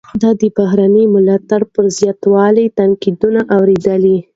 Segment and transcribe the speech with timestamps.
[0.21, 4.17] ده د بهرني ملاتړ پر زیاتوالي تنقیدونه اوریدلي.